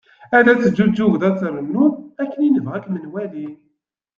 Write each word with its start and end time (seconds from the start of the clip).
Ad 0.37 0.45
teǧğuğegḍ 0.63 1.21
ad 1.29 1.35
trennuḍ, 1.39 1.93
akken 2.21 2.41
i 2.47 2.49
nebɣa 2.49 2.73
ad 2.77 2.81
kem-nwali." 2.85 3.47